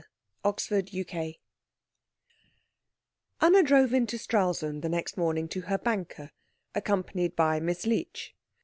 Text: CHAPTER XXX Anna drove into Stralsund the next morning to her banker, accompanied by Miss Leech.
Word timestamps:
CHAPTER 0.43 0.81
XXX 0.81 1.37
Anna 3.39 3.61
drove 3.61 3.93
into 3.93 4.17
Stralsund 4.17 4.81
the 4.81 4.89
next 4.89 5.15
morning 5.15 5.47
to 5.49 5.61
her 5.69 5.77
banker, 5.77 6.31
accompanied 6.73 7.35
by 7.35 7.59
Miss 7.59 7.85
Leech. 7.85 8.35